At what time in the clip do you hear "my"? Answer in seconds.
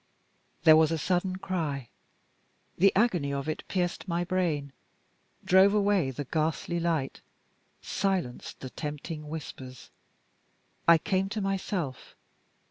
4.07-4.23